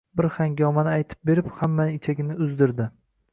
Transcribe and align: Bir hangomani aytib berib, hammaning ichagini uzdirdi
Bir 0.19 0.27
hangomani 0.37 0.91
aytib 0.93 1.21
berib, 1.31 1.51
hammaning 1.59 2.01
ichagini 2.01 2.39
uzdirdi 2.47 2.89